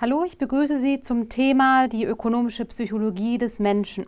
Hallo, 0.00 0.24
ich 0.24 0.38
begrüße 0.38 0.80
Sie 0.80 1.00
zum 1.00 1.28
Thema 1.28 1.86
die 1.86 2.06
ökonomische 2.06 2.64
Psychologie 2.64 3.36
des 3.36 3.58
Menschen. 3.58 4.06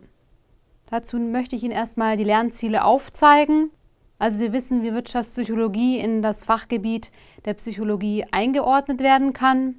Dazu 0.89 1.19
möchte 1.19 1.55
ich 1.55 1.61
Ihnen 1.61 1.71
erstmal 1.71 2.17
die 2.17 2.23
Lernziele 2.23 2.83
aufzeigen. 2.83 3.69
Also 4.17 4.39
Sie 4.39 4.53
wissen, 4.53 4.81
wie 4.81 4.95
Wirtschaftspsychologie 4.95 5.99
in 5.99 6.23
das 6.23 6.45
Fachgebiet 6.45 7.11
der 7.45 7.53
Psychologie 7.53 8.25
eingeordnet 8.31 9.01
werden 9.01 9.33
kann, 9.33 9.75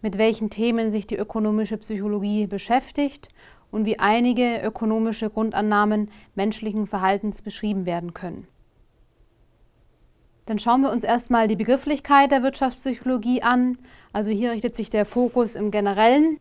mit 0.00 0.16
welchen 0.16 0.48
Themen 0.48 0.90
sich 0.90 1.06
die 1.06 1.18
ökonomische 1.18 1.76
Psychologie 1.76 2.46
beschäftigt 2.46 3.28
und 3.70 3.84
wie 3.84 3.98
einige 3.98 4.62
ökonomische 4.62 5.28
Grundannahmen 5.28 6.10
menschlichen 6.34 6.86
Verhaltens 6.86 7.42
beschrieben 7.42 7.84
werden 7.84 8.14
können. 8.14 8.48
Dann 10.48 10.58
schauen 10.58 10.80
wir 10.80 10.90
uns 10.90 11.04
erstmal 11.04 11.46
die 11.46 11.56
Begrifflichkeit 11.56 12.30
der 12.30 12.42
Wirtschaftspsychologie 12.42 13.42
an. 13.42 13.76
Also 14.14 14.30
hier 14.30 14.52
richtet 14.52 14.74
sich 14.74 14.88
der 14.88 15.04
Fokus 15.04 15.54
im 15.54 15.70
Generellen 15.70 16.40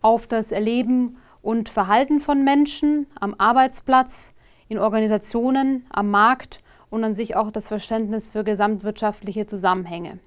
auf 0.00 0.26
das 0.26 0.50
Erleben 0.50 1.18
und 1.42 1.68
Verhalten 1.68 2.20
von 2.20 2.42
Menschen 2.42 3.06
am 3.20 3.34
Arbeitsplatz, 3.36 4.32
in 4.68 4.78
Organisationen, 4.78 5.84
am 5.90 6.10
Markt 6.10 6.60
und 6.88 7.04
an 7.04 7.12
sich 7.12 7.36
auch 7.36 7.50
das 7.50 7.68
Verständnis 7.68 8.30
für 8.30 8.44
gesamtwirtschaftliche 8.44 9.46
Zusammenhänge. 9.46 10.20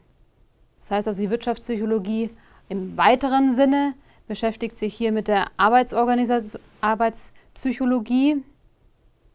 Das 0.80 0.92
heißt 0.92 1.08
also, 1.08 1.20
die 1.20 1.32
Wirtschaftspsychologie 1.32 2.30
im 2.70 2.98
weiteren 2.98 3.56
Sinne 3.56 3.96
beschäftigt 4.28 4.78
sich 4.78 4.94
hier 4.94 5.12
mit 5.12 5.28
der 5.28 5.48
Arbeitspsychologie, 5.58 8.44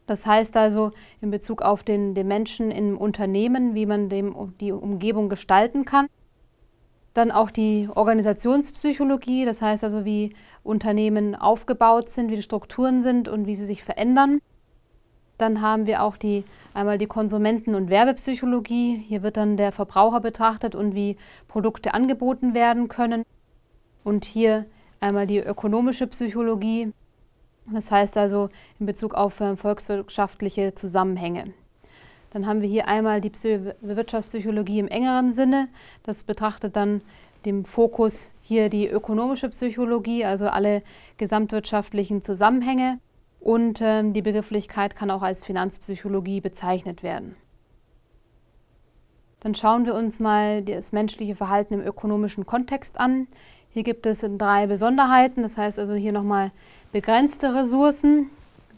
das 0.06 0.27
heißt 0.27 0.56
also 0.56 0.92
in 1.20 1.30
Bezug 1.30 1.62
auf 1.62 1.84
den, 1.84 2.15
den 2.15 2.29
Menschen 2.29 2.70
im 2.70 2.97
Unternehmen, 2.97 3.74
wie 3.74 3.87
man 3.87 4.09
dem, 4.09 4.55
die 4.61 4.73
Umgebung 4.73 5.28
gestalten 5.28 5.84
kann. 5.84 6.06
Dann 7.14 7.31
auch 7.31 7.50
die 7.50 7.89
Organisationspsychologie, 7.95 9.45
das 9.45 9.61
heißt 9.61 9.84
also, 9.84 10.05
wie 10.05 10.34
Unternehmen 10.64 11.34
aufgebaut 11.34 12.08
sind, 12.08 12.30
wie 12.30 12.36
die 12.36 12.42
Strukturen 12.42 13.03
sind 13.03 13.28
und 13.28 13.47
wie 13.47 13.55
sie 13.55 13.67
sich 13.67 13.84
verändern. 13.84 14.41
Dann 15.39 15.61
haben 15.61 15.86
wir 15.86 16.03
auch 16.03 16.17
die, 16.17 16.45
einmal 16.73 16.98
die 16.98 17.06
Konsumenten- 17.06 17.75
und 17.75 17.91
Werbepsychologie. 17.91 18.97
Hier 18.97 19.23
wird 19.23 19.36
dann 19.36 19.56
der 19.56 19.73
Verbraucher 19.73 20.20
betrachtet 20.20 20.75
und 20.75 20.95
wie 20.95 21.17
Produkte 21.48 21.95
angeboten 21.95 22.55
werden 22.55 22.89
können. 22.89 23.25
Und 24.05 24.25
hier 24.25 24.67
einmal 25.00 25.27
die 25.27 25.39
ökonomische 25.39 26.06
Psychologie, 26.06 26.92
das 27.66 27.91
heißt 27.91 28.16
also 28.18 28.48
in 28.78 28.86
Bezug 28.86 29.14
auf 29.14 29.41
äh, 29.41 29.56
volkswirtschaftliche 29.56 30.74
Zusammenhänge. 30.74 31.52
Dann 32.30 32.46
haben 32.46 32.62
wir 32.62 32.68
hier 32.68 32.88
einmal 32.88 33.20
die 33.20 33.32
Wirtschaftspsychologie 33.32 34.78
im 34.78 34.88
engeren 34.88 35.32
Sinne. 35.32 35.68
Das 36.02 36.24
betrachtet 36.24 36.77
dann 36.77 37.02
dem 37.44 37.64
Fokus 37.64 38.30
hier 38.40 38.68
die 38.70 38.88
ökonomische 38.88 39.50
Psychologie, 39.50 40.24
also 40.24 40.46
alle 40.48 40.83
gesamtwirtschaftlichen 41.18 42.22
Zusammenhänge. 42.22 42.98
Und 43.40 43.80
äh, 43.80 44.02
die 44.12 44.22
Begrifflichkeit 44.22 44.96
kann 44.96 45.10
auch 45.10 45.22
als 45.22 45.44
Finanzpsychologie 45.44 46.40
bezeichnet 46.40 47.02
werden. 47.02 47.34
Dann 49.40 49.56
schauen 49.56 49.86
wir 49.86 49.94
uns 49.94 50.20
mal 50.20 50.62
das 50.62 50.92
menschliche 50.92 51.34
Verhalten 51.34 51.74
im 51.74 51.80
ökonomischen 51.80 52.46
Kontext 52.46 52.98
an. 53.00 53.27
Hier 53.70 53.83
gibt 53.83 54.06
es 54.06 54.24
drei 54.38 54.68
Besonderheiten, 54.68 55.42
das 55.42 55.58
heißt 55.58 55.80
also 55.80 55.94
hier 55.94 56.12
nochmal 56.12 56.52
begrenzte 56.93 57.55
Ressourcen, 57.55 58.31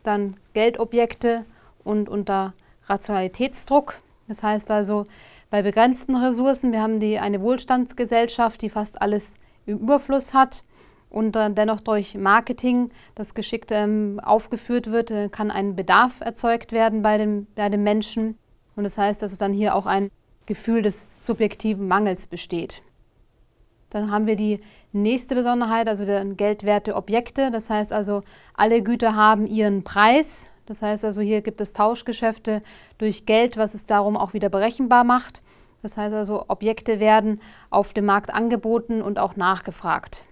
dann 0.02 0.36
Geldobjekte 0.54 1.44
und 1.82 2.08
unter 2.08 2.54
Rationalitätsdruck. 2.86 3.98
Das 4.28 4.42
heißt 4.42 4.70
also 4.70 5.06
bei 5.50 5.62
begrenzten 5.62 6.16
Ressourcen, 6.16 6.72
wir 6.72 6.80
haben 6.80 7.00
die, 7.00 7.18
eine 7.18 7.40
Wohlstandsgesellschaft, 7.40 8.62
die 8.62 8.70
fast 8.70 9.02
alles 9.02 9.34
im 9.66 9.78
Überfluss 9.78 10.32
hat 10.32 10.62
und 11.10 11.36
äh, 11.36 11.50
dennoch 11.50 11.80
durch 11.80 12.14
Marketing, 12.16 12.90
das 13.14 13.34
geschickt 13.34 13.70
ähm, 13.70 14.20
aufgeführt 14.22 14.90
wird, 14.90 15.10
äh, 15.10 15.28
kann 15.28 15.50
ein 15.50 15.76
Bedarf 15.76 16.20
erzeugt 16.20 16.72
werden 16.72 17.02
bei 17.02 17.18
dem, 17.18 17.46
bei 17.54 17.68
dem 17.68 17.82
Menschen. 17.82 18.38
Und 18.74 18.84
das 18.84 18.98
heißt, 18.98 19.22
dass 19.22 19.32
es 19.32 19.38
dann 19.38 19.52
hier 19.52 19.74
auch 19.76 19.86
ein 19.86 20.10
Gefühl 20.46 20.82
des 20.82 21.06
subjektiven 21.20 21.86
Mangels 21.86 22.26
besteht. 22.26 22.82
Dann 23.90 24.10
haben 24.10 24.26
wir 24.26 24.34
die 24.34 24.60
nächste 24.94 25.34
Besonderheit, 25.34 25.88
also 25.88 26.04
die 26.04 26.36
geldwerte 26.36 26.94
Objekte. 26.94 27.50
Das 27.50 27.70
heißt 27.70 27.92
also, 27.92 28.22
alle 28.54 28.82
Güter 28.82 29.14
haben 29.14 29.46
ihren 29.46 29.84
Preis. 29.84 30.48
Das 30.66 30.80
heißt 30.80 31.04
also, 31.04 31.20
hier 31.20 31.42
gibt 31.42 31.60
es 31.60 31.72
Tauschgeschäfte 31.72 32.62
durch 32.98 33.26
Geld, 33.26 33.56
was 33.56 33.74
es 33.74 33.86
darum 33.86 34.16
auch 34.16 34.32
wieder 34.32 34.48
berechenbar 34.48 35.04
macht. 35.04 35.42
Das 35.82 35.96
heißt 35.98 36.14
also, 36.14 36.46
Objekte 36.48 37.00
werden 37.00 37.40
auf 37.68 37.92
dem 37.92 38.06
Markt 38.06 38.32
angeboten 38.32 39.02
und 39.02 39.18
auch 39.18 39.36
nachgefragt. 39.36 40.24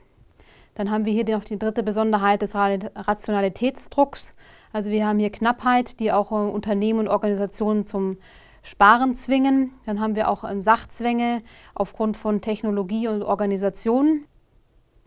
Dann 0.74 0.90
haben 0.90 1.04
wir 1.04 1.12
hier 1.12 1.28
noch 1.36 1.44
die 1.44 1.58
dritte 1.58 1.82
Besonderheit 1.82 2.40
des 2.40 2.54
Rationalitätsdrucks. 2.54 4.34
Also 4.72 4.90
wir 4.90 5.06
haben 5.06 5.18
hier 5.18 5.30
Knappheit, 5.30 6.00
die 6.00 6.12
auch 6.12 6.30
Unternehmen 6.30 7.00
und 7.00 7.08
Organisationen 7.08 7.84
zum 7.84 8.16
Sparen 8.62 9.12
zwingen. 9.12 9.72
Dann 9.84 10.00
haben 10.00 10.14
wir 10.14 10.30
auch 10.30 10.44
ähm, 10.44 10.62
Sachzwänge 10.62 11.42
aufgrund 11.74 12.16
von 12.16 12.40
Technologie 12.40 13.08
und 13.08 13.22
Organisation. 13.22 14.24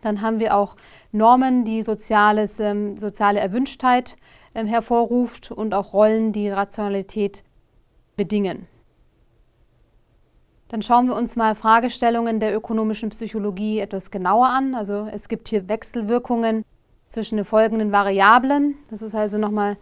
Dann 0.05 0.21
haben 0.21 0.39
wir 0.39 0.55
auch 0.55 0.75
Normen, 1.11 1.63
die 1.63 1.81
soziales, 1.81 2.59
ähm, 2.59 2.95
soziale 2.95 3.39
Erwünschtheit 3.39 4.17
ähm, 4.53 4.67
hervorruft 4.67 5.49
und 5.49 5.73
auch 5.73 5.93
Rollen, 5.93 6.31
die 6.31 6.47
Rationalität 6.47 7.43
bedingen. 8.15 8.67
Dann 10.67 10.83
schauen 10.83 11.07
wir 11.07 11.15
uns 11.15 11.35
mal 11.35 11.55
Fragestellungen 11.55 12.39
der 12.39 12.55
ökonomischen 12.55 13.09
Psychologie 13.09 13.79
etwas 13.79 14.11
genauer 14.11 14.49
an. 14.49 14.75
Also 14.75 15.07
es 15.11 15.27
gibt 15.27 15.47
hier 15.47 15.67
Wechselwirkungen 15.67 16.63
zwischen 17.07 17.37
den 17.37 17.45
folgenden 17.45 17.91
Variablen. 17.91 18.75
Das 18.91 19.01
ist 19.01 19.15
also 19.15 19.39
nochmal 19.39 19.75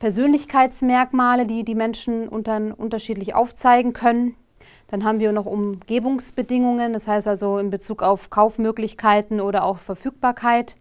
Persönlichkeitsmerkmale, 0.00 1.46
die 1.46 1.64
die 1.64 1.74
Menschen 1.74 2.28
unter, 2.28 2.74
unterschiedlich 2.76 3.34
aufzeigen 3.34 3.94
können. 3.94 4.36
Dann 4.92 5.04
haben 5.04 5.20
wir 5.20 5.32
noch 5.32 5.46
Umgebungsbedingungen, 5.46 6.92
das 6.92 7.08
heißt 7.08 7.26
also 7.26 7.56
in 7.56 7.70
Bezug 7.70 8.02
auf 8.02 8.28
Kaufmöglichkeiten 8.28 9.40
oder 9.40 9.64
auch 9.64 9.78
Verfügbarkeit. 9.78 10.76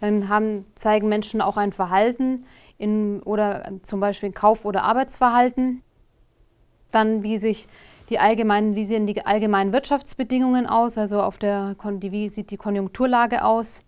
Dann 0.00 0.30
haben, 0.30 0.64
zeigen 0.76 1.10
Menschen 1.10 1.42
auch 1.42 1.58
ein 1.58 1.72
Verhalten 1.72 2.46
in, 2.78 3.20
oder 3.22 3.70
zum 3.82 4.00
Beispiel 4.00 4.32
Kauf- 4.32 4.64
oder 4.64 4.84
Arbeitsverhalten. 4.84 5.82
Dann 6.90 7.22
wie 7.22 7.36
sich 7.36 7.68
die 8.08 8.18
allgemeinen, 8.18 8.76
wie 8.76 8.86
sehen 8.86 9.06
die 9.06 9.26
allgemeinen 9.26 9.74
Wirtschaftsbedingungen 9.74 10.66
aus, 10.66 10.96
also 10.96 11.20
auf 11.20 11.36
der, 11.36 11.76
wie 12.00 12.30
sieht 12.30 12.50
die 12.50 12.56
Konjunkturlage 12.56 13.44
aus. 13.44 13.82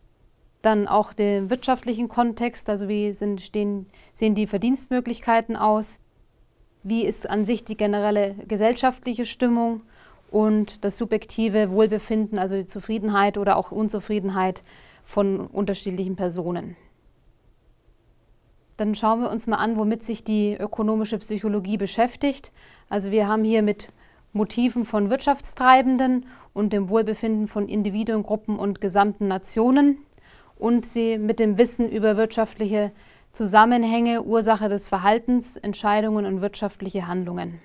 Dann 0.60 0.86
auch 0.86 1.14
den 1.14 1.48
wirtschaftlichen 1.48 2.08
Kontext, 2.08 2.68
also 2.68 2.88
wie 2.88 3.14
sind, 3.14 3.40
stehen, 3.40 3.86
sehen 4.12 4.34
die 4.34 4.46
Verdienstmöglichkeiten 4.46 5.56
aus, 5.56 5.98
wie 6.88 7.04
ist 7.04 7.28
an 7.28 7.44
sich 7.44 7.64
die 7.64 7.76
generelle 7.76 8.36
gesellschaftliche 8.46 9.26
Stimmung 9.26 9.82
und 10.30 10.84
das 10.84 10.96
subjektive 10.98 11.72
Wohlbefinden, 11.72 12.38
also 12.38 12.54
die 12.54 12.66
Zufriedenheit 12.66 13.38
oder 13.38 13.56
auch 13.56 13.72
Unzufriedenheit 13.72 14.62
von 15.02 15.40
unterschiedlichen 15.48 16.14
Personen. 16.14 16.76
Dann 18.76 18.94
schauen 18.94 19.20
wir 19.20 19.30
uns 19.30 19.48
mal 19.48 19.56
an, 19.56 19.76
womit 19.76 20.04
sich 20.04 20.22
die 20.22 20.54
ökonomische 20.54 21.18
Psychologie 21.18 21.76
beschäftigt. 21.76 22.52
Also 22.88 23.10
wir 23.10 23.26
haben 23.26 23.42
hier 23.42 23.62
mit 23.62 23.88
Motiven 24.32 24.84
von 24.84 25.10
Wirtschaftstreibenden 25.10 26.26
und 26.54 26.72
dem 26.72 26.88
Wohlbefinden 26.88 27.48
von 27.48 27.68
Individuen, 27.68 28.22
Gruppen 28.22 28.60
und 28.60 28.80
gesamten 28.80 29.26
Nationen 29.26 29.98
und 30.56 30.86
sie 30.86 31.18
mit 31.18 31.40
dem 31.40 31.58
Wissen 31.58 31.90
über 31.90 32.16
wirtschaftliche 32.16 32.92
Zusammenhänge, 33.36 34.22
Ursache 34.22 34.70
des 34.70 34.88
Verhaltens, 34.88 35.58
Entscheidungen 35.58 36.24
und 36.24 36.40
wirtschaftliche 36.40 37.06
Handlungen. 37.06 37.60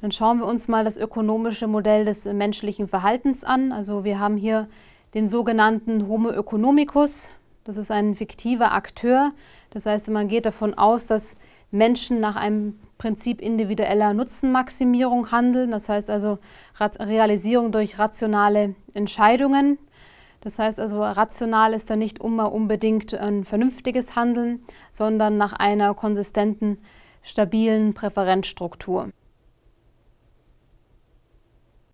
Dann 0.00 0.12
schauen 0.12 0.38
wir 0.38 0.46
uns 0.46 0.68
mal 0.68 0.84
das 0.84 0.96
ökonomische 0.96 1.66
Modell 1.66 2.04
des 2.04 2.24
menschlichen 2.26 2.86
Verhaltens 2.86 3.42
an. 3.42 3.72
Also 3.72 4.04
wir 4.04 4.20
haben 4.20 4.36
hier 4.36 4.68
den 5.12 5.26
sogenannten 5.26 6.06
Homo 6.06 6.30
economicus. 6.30 7.32
Das 7.64 7.76
ist 7.76 7.90
ein 7.90 8.14
fiktiver 8.14 8.70
Akteur. 8.70 9.32
Das 9.70 9.86
heißt, 9.86 10.08
man 10.10 10.28
geht 10.28 10.46
davon 10.46 10.74
aus, 10.74 11.06
dass 11.06 11.34
Menschen 11.72 12.20
nach 12.20 12.36
einem 12.36 12.78
Prinzip 12.96 13.40
individueller 13.40 14.14
Nutzenmaximierung 14.14 15.32
handeln. 15.32 15.72
Das 15.72 15.88
heißt 15.88 16.10
also 16.10 16.38
Realisierung 16.78 17.72
durch 17.72 17.98
rationale 17.98 18.76
Entscheidungen. 18.94 19.78
Das 20.40 20.58
heißt 20.58 20.78
also, 20.78 21.02
rational 21.02 21.72
ist 21.72 21.90
da 21.90 21.96
nicht 21.96 22.20
immer 22.22 22.52
unbedingt 22.52 23.12
ein 23.14 23.44
vernünftiges 23.44 24.14
Handeln, 24.14 24.62
sondern 24.92 25.36
nach 25.36 25.52
einer 25.52 25.94
konsistenten, 25.94 26.78
stabilen 27.22 27.94
Präferenzstruktur. 27.94 29.10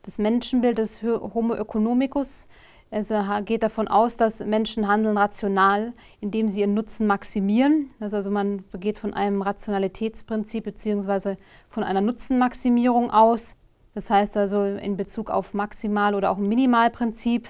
Das 0.02 0.18
Menschenbild 0.18 0.76
des 0.76 1.02
Homo 1.02 1.54
economicus 1.54 2.46
also 2.90 3.16
geht 3.44 3.64
davon 3.64 3.88
aus, 3.88 4.16
dass 4.16 4.38
Menschen 4.38 4.86
handeln 4.86 5.18
rational, 5.18 5.92
indem 6.20 6.48
sie 6.48 6.60
ihren 6.60 6.74
Nutzen 6.74 7.08
maximieren. 7.08 7.90
Also 7.98 8.30
man 8.30 8.62
geht 8.78 8.98
von 8.98 9.12
einem 9.12 9.42
Rationalitätsprinzip 9.42 10.62
bzw. 10.62 11.34
von 11.68 11.82
einer 11.82 12.00
Nutzenmaximierung 12.00 13.10
aus. 13.10 13.56
Das 13.94 14.10
heißt 14.10 14.36
also 14.36 14.62
in 14.64 14.96
Bezug 14.96 15.30
auf 15.30 15.54
Maximal- 15.54 16.14
oder 16.14 16.30
auch 16.30 16.36
Minimalprinzip. 16.36 17.48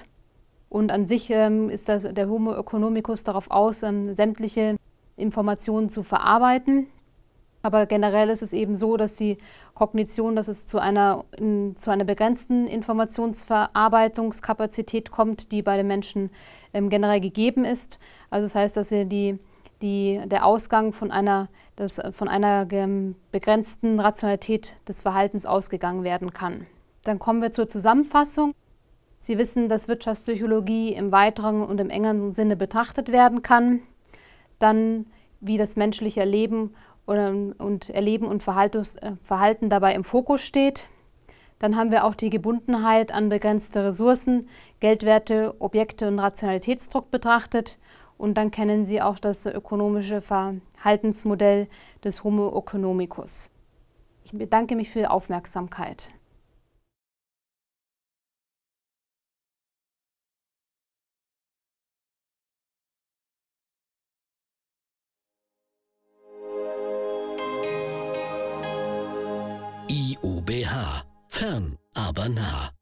Und 0.75 0.91
an 0.91 1.05
sich 1.05 1.29
ähm, 1.29 1.69
ist 1.69 1.87
das, 1.87 2.03
der 2.03 2.27
Homo 2.27 2.53
economicus 2.53 3.23
darauf 3.23 3.49
aus, 3.49 3.81
ähm, 3.81 4.11
sämtliche 4.11 4.75
Informationen 5.15 5.87
zu 5.87 6.03
verarbeiten. 6.03 6.87
Aber 7.61 7.85
generell 7.85 8.29
ist 8.29 8.41
es 8.41 8.51
eben 8.51 8.75
so, 8.75 8.97
dass 8.97 9.15
die 9.15 9.37
Kognition, 9.73 10.35
dass 10.35 10.49
es 10.49 10.67
zu 10.67 10.79
einer, 10.79 11.23
in, 11.37 11.77
zu 11.77 11.91
einer 11.91 12.03
begrenzten 12.03 12.67
Informationsverarbeitungskapazität 12.67 15.11
kommt, 15.11 15.53
die 15.53 15.61
bei 15.61 15.77
den 15.77 15.87
Menschen 15.87 16.29
ähm, 16.73 16.89
generell 16.89 17.21
gegeben 17.21 17.63
ist. 17.63 17.97
Also 18.29 18.45
das 18.45 18.55
heißt, 18.55 18.75
dass 18.75 18.89
die, 18.89 19.39
die, 19.81 20.21
der 20.25 20.45
Ausgang 20.45 20.91
von 20.91 21.09
einer, 21.09 21.47
das, 21.77 22.01
von 22.11 22.27
einer 22.27 22.67
begrenzten 23.31 24.01
Rationalität 24.01 24.75
des 24.89 25.03
Verhaltens 25.03 25.45
ausgegangen 25.45 26.03
werden 26.03 26.33
kann. 26.33 26.67
Dann 27.05 27.17
kommen 27.17 27.41
wir 27.41 27.51
zur 27.51 27.65
Zusammenfassung. 27.65 28.53
Sie 29.19 29.37
wissen, 29.37 29.69
dass 29.69 29.87
Wirtschaftspsychologie 29.87 30.93
im 30.93 31.11
weiteren 31.11 31.63
und 31.63 31.79
im 31.79 31.89
engeren 31.89 32.31
Sinne 32.31 32.55
betrachtet 32.55 33.11
werden 33.11 33.41
kann. 33.41 33.81
Dann, 34.59 35.07
wie 35.39 35.57
das 35.57 35.75
menschliche 35.75 36.23
Leben 36.23 36.75
und 37.05 37.89
Erleben 37.89 38.27
und 38.27 38.47
äh, 38.47 39.11
Verhalten 39.23 39.69
dabei 39.69 39.93
im 39.93 40.03
Fokus 40.03 40.41
steht. 40.41 40.87
Dann 41.59 41.77
haben 41.77 41.91
wir 41.91 42.03
auch 42.03 42.15
die 42.15 42.29
Gebundenheit 42.29 43.13
an 43.13 43.29
begrenzte 43.29 43.83
Ressourcen, 43.83 44.47
Geldwerte, 44.79 45.55
Objekte 45.59 46.07
und 46.07 46.19
Rationalitätsdruck 46.19 47.11
betrachtet. 47.11 47.77
Und 48.17 48.37
dann 48.37 48.51
kennen 48.51 48.85
Sie 48.85 49.01
auch 49.01 49.19
das 49.19 49.45
ökonomische 49.45 50.21
Verhaltensmodell 50.21 51.67
des 52.03 52.23
Homo 52.23 52.57
economicus. 52.57 53.51
Ich 54.23 54.31
bedanke 54.31 54.75
mich 54.75 54.89
für 54.89 54.99
Ihre 54.99 55.11
Aufmerksamkeit. 55.11 56.09
IUBH. 70.47 71.03
Fern, 71.29 71.77
aber 71.95 72.29
nah. 72.29 72.74